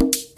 you 0.00 0.35